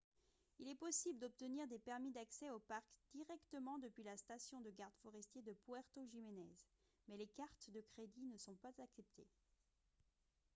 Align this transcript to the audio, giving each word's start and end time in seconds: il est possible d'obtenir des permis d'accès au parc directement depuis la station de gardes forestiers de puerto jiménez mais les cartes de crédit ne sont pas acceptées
il 0.57 0.67
est 0.67 0.73
possible 0.79 1.19
d'obtenir 1.19 1.67
des 1.67 1.77
permis 1.77 2.09
d'accès 2.11 2.49
au 2.49 2.57
parc 2.57 2.83
directement 3.13 3.77
depuis 3.77 4.01
la 4.01 4.17
station 4.17 4.59
de 4.61 4.71
gardes 4.71 4.97
forestiers 5.03 5.43
de 5.43 5.53
puerto 5.67 6.03
jiménez 6.07 6.49
mais 7.07 7.17
les 7.17 7.27
cartes 7.27 7.69
de 7.69 7.81
crédit 7.81 8.25
ne 8.25 8.37
sont 8.39 8.55
pas 8.55 8.71
acceptées 8.81 9.27